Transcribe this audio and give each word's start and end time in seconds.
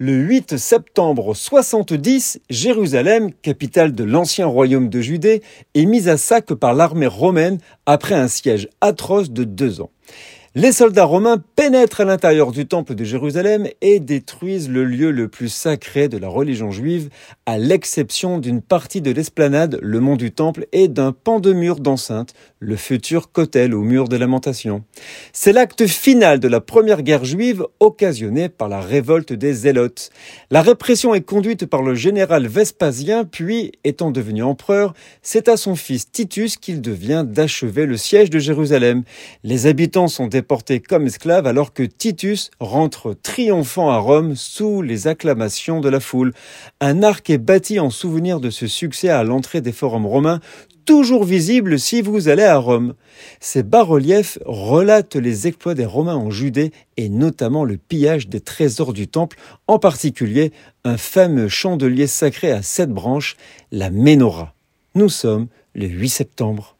Le 0.00 0.12
8 0.12 0.58
septembre 0.58 1.34
70, 1.34 2.38
Jérusalem, 2.50 3.32
capitale 3.42 3.90
de 3.90 4.04
l'ancien 4.04 4.46
royaume 4.46 4.88
de 4.88 5.00
Judée, 5.00 5.42
est 5.74 5.86
mise 5.86 6.08
à 6.08 6.16
sac 6.16 6.54
par 6.54 6.72
l'armée 6.72 7.08
romaine 7.08 7.58
après 7.84 8.14
un 8.14 8.28
siège 8.28 8.68
atroce 8.80 9.32
de 9.32 9.42
deux 9.42 9.80
ans. 9.80 9.90
Les 10.60 10.72
soldats 10.72 11.04
romains 11.04 11.40
pénètrent 11.54 12.00
à 12.00 12.04
l'intérieur 12.04 12.50
du 12.50 12.66
temple 12.66 12.96
de 12.96 13.04
Jérusalem 13.04 13.68
et 13.80 14.00
détruisent 14.00 14.68
le 14.68 14.84
lieu 14.84 15.12
le 15.12 15.28
plus 15.28 15.50
sacré 15.50 16.08
de 16.08 16.18
la 16.18 16.26
religion 16.26 16.72
juive, 16.72 17.10
à 17.46 17.58
l'exception 17.58 18.38
d'une 18.38 18.60
partie 18.60 19.00
de 19.00 19.12
l'esplanade, 19.12 19.78
le 19.80 20.00
mont 20.00 20.16
du 20.16 20.32
temple, 20.32 20.66
et 20.72 20.88
d'un 20.88 21.12
pan 21.12 21.38
de 21.38 21.52
mur 21.52 21.78
d'enceinte, 21.78 22.34
le 22.58 22.74
futur 22.74 23.30
cotel 23.30 23.72
au 23.72 23.82
mur 23.82 24.08
de 24.08 24.16
lamentation. 24.16 24.82
C'est 25.32 25.52
l'acte 25.52 25.86
final 25.86 26.40
de 26.40 26.48
la 26.48 26.60
première 26.60 27.02
guerre 27.02 27.24
juive 27.24 27.64
occasionnée 27.78 28.48
par 28.48 28.68
la 28.68 28.80
révolte 28.80 29.32
des 29.32 29.52
Zélotes. 29.52 30.10
La 30.50 30.62
répression 30.62 31.14
est 31.14 31.20
conduite 31.20 31.66
par 31.66 31.82
le 31.82 31.94
général 31.94 32.48
Vespasien, 32.48 33.24
puis, 33.24 33.70
étant 33.84 34.10
devenu 34.10 34.42
empereur, 34.42 34.92
c'est 35.22 35.48
à 35.48 35.56
son 35.56 35.76
fils 35.76 36.10
Titus 36.10 36.56
qu'il 36.56 36.80
devient 36.80 37.24
d'achever 37.24 37.86
le 37.86 37.96
siège 37.96 38.28
de 38.28 38.40
Jérusalem. 38.40 39.04
Les 39.44 39.68
habitants 39.68 40.08
sont 40.08 40.26
déporté 40.48 40.80
comme 40.80 41.06
esclave 41.06 41.46
alors 41.46 41.74
que 41.74 41.82
Titus 41.82 42.50
rentre 42.58 43.12
triomphant 43.12 43.90
à 43.90 43.98
Rome 43.98 44.34
sous 44.34 44.80
les 44.80 45.06
acclamations 45.06 45.80
de 45.80 45.90
la 45.90 46.00
foule. 46.00 46.32
Un 46.80 47.02
arc 47.02 47.28
est 47.28 47.36
bâti 47.36 47.78
en 47.78 47.90
souvenir 47.90 48.40
de 48.40 48.48
ce 48.48 48.66
succès 48.66 49.10
à 49.10 49.24
l'entrée 49.24 49.60
des 49.60 49.72
forums 49.72 50.06
romains, 50.06 50.40
toujours 50.86 51.24
visible 51.24 51.78
si 51.78 52.00
vous 52.00 52.30
allez 52.30 52.44
à 52.44 52.56
Rome. 52.56 52.94
Ces 53.40 53.62
bas-reliefs 53.62 54.38
relatent 54.46 55.16
les 55.16 55.46
exploits 55.46 55.74
des 55.74 55.84
Romains 55.84 56.16
en 56.16 56.30
Judée 56.30 56.72
et 56.96 57.10
notamment 57.10 57.66
le 57.66 57.76
pillage 57.76 58.28
des 58.28 58.40
trésors 58.40 58.94
du 58.94 59.06
temple, 59.06 59.36
en 59.66 59.78
particulier 59.78 60.52
un 60.82 60.96
fameux 60.96 61.48
chandelier 61.48 62.06
sacré 62.06 62.50
à 62.52 62.62
sept 62.62 62.88
branches, 62.88 63.36
la 63.70 63.90
menorah. 63.90 64.54
Nous 64.94 65.10
sommes 65.10 65.48
le 65.74 65.88
8 65.88 66.08
septembre. 66.08 66.77